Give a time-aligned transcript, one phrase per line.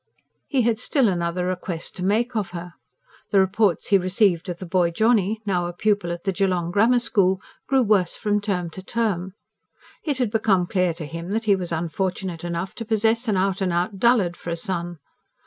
[0.47, 2.73] He had still another request to make of her.
[3.29, 6.97] The reports he received of the boy Johnny, now a pupil at the Geelong Grammar
[6.99, 9.35] School, grew worse from term to term.
[10.03, 13.61] It had become clear to him that he was unfortunate enough to possess an out
[13.61, 14.97] and out dullard for a son.